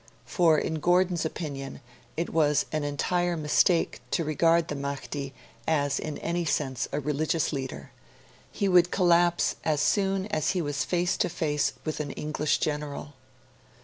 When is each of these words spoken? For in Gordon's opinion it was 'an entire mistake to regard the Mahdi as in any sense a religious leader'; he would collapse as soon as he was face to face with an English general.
For 0.25 0.57
in 0.57 0.79
Gordon's 0.79 1.25
opinion 1.25 1.79
it 2.17 2.31
was 2.31 2.65
'an 2.71 2.83
entire 2.83 3.37
mistake 3.37 4.01
to 4.09 4.23
regard 4.23 4.67
the 4.67 4.73
Mahdi 4.75 5.31
as 5.67 5.99
in 5.99 6.17
any 6.17 6.43
sense 6.43 6.87
a 6.91 6.99
religious 6.99 7.53
leader'; 7.53 7.91
he 8.51 8.67
would 8.67 8.89
collapse 8.89 9.57
as 9.63 9.79
soon 9.79 10.25
as 10.29 10.53
he 10.57 10.59
was 10.63 10.83
face 10.83 11.17
to 11.17 11.29
face 11.29 11.73
with 11.85 11.99
an 11.99 12.09
English 12.13 12.57
general. 12.57 13.13